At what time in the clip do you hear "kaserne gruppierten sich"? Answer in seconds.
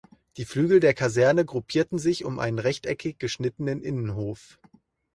0.95-2.25